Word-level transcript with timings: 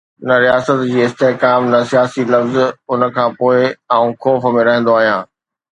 نه 0.27 0.35
رياست 0.43 0.77
جي 0.91 0.99
استحڪام، 1.07 1.61
نه 1.73 1.79
سياسي 1.91 2.23
لفظ، 2.33 2.55
ان 2.91 3.01
کان 3.15 3.29
پوء 3.37 3.55
آئون 3.95 4.11
خوف 4.21 4.43
۾ 4.59 4.67
رهندو 4.67 4.91
آهيان. 4.99 5.21